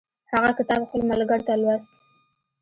[0.33, 1.89] هغه کتاب خپلو ملګرو ته لوست.